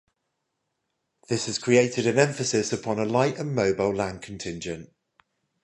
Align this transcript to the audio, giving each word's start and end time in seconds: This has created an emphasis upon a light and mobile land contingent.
This 1.29 1.45
has 1.45 1.59
created 1.59 2.07
an 2.07 2.17
emphasis 2.17 2.73
upon 2.73 2.97
a 2.97 3.05
light 3.05 3.37
and 3.37 3.53
mobile 3.53 3.93
land 3.93 4.23
contingent. 4.23 4.91